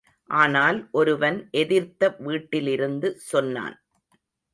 ஆனால் 0.29 0.89
ஒருவன் 0.91 1.37
எதிர்த்த 1.51 2.09
வீட்டிலிருந்து 2.19 3.11
சொன்னான். 3.17 3.77